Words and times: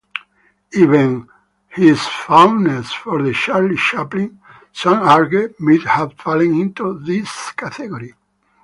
Even 0.73 1.29
his 1.67 2.01
fondness 2.03 2.91
for 2.91 3.31
Charlie 3.33 3.75
Chaplin, 3.77 4.39
some 4.73 4.97
argue, 4.97 5.53
might 5.59 5.83
have 5.83 6.13
fallen 6.15 6.55
into 6.59 6.97
this 6.97 7.51
category. 7.51 8.15